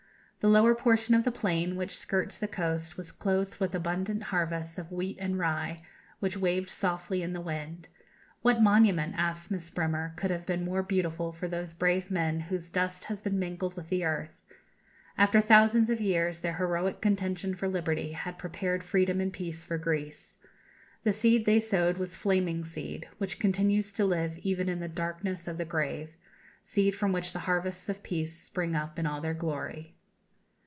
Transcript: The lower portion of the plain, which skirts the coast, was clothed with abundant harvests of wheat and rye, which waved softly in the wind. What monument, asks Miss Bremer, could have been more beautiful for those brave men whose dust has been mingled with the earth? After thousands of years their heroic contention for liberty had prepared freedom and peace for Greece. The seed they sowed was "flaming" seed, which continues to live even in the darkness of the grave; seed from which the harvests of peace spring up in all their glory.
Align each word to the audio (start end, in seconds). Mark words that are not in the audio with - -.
The 0.43 0.49
lower 0.49 0.73
portion 0.73 1.13
of 1.13 1.23
the 1.23 1.31
plain, 1.31 1.75
which 1.75 1.95
skirts 1.95 2.39
the 2.39 2.47
coast, 2.47 2.97
was 2.97 3.11
clothed 3.11 3.59
with 3.59 3.75
abundant 3.75 4.23
harvests 4.23 4.79
of 4.79 4.91
wheat 4.91 5.19
and 5.21 5.37
rye, 5.37 5.83
which 6.19 6.35
waved 6.35 6.71
softly 6.71 7.21
in 7.21 7.33
the 7.33 7.39
wind. 7.39 7.87
What 8.41 8.59
monument, 8.59 9.13
asks 9.15 9.51
Miss 9.51 9.69
Bremer, 9.69 10.13
could 10.15 10.31
have 10.31 10.47
been 10.47 10.65
more 10.65 10.81
beautiful 10.81 11.31
for 11.31 11.47
those 11.47 11.75
brave 11.75 12.09
men 12.09 12.39
whose 12.39 12.71
dust 12.71 13.03
has 13.03 13.21
been 13.21 13.37
mingled 13.37 13.75
with 13.75 13.89
the 13.89 14.03
earth? 14.03 14.33
After 15.15 15.41
thousands 15.41 15.91
of 15.91 16.01
years 16.01 16.39
their 16.39 16.55
heroic 16.55 17.01
contention 17.01 17.53
for 17.53 17.67
liberty 17.67 18.13
had 18.13 18.39
prepared 18.39 18.83
freedom 18.83 19.21
and 19.21 19.31
peace 19.31 19.63
for 19.63 19.77
Greece. 19.77 20.37
The 21.03 21.13
seed 21.13 21.45
they 21.45 21.59
sowed 21.59 21.97
was 21.99 22.15
"flaming" 22.17 22.63
seed, 22.65 23.07
which 23.19 23.37
continues 23.37 23.91
to 23.93 24.05
live 24.05 24.39
even 24.39 24.69
in 24.69 24.79
the 24.79 24.87
darkness 24.87 25.47
of 25.47 25.59
the 25.59 25.65
grave; 25.65 26.15
seed 26.63 26.95
from 26.95 27.11
which 27.11 27.31
the 27.31 27.39
harvests 27.45 27.89
of 27.89 28.01
peace 28.01 28.35
spring 28.41 28.75
up 28.75 28.97
in 28.97 29.05
all 29.05 29.21
their 29.21 29.35
glory. 29.35 29.93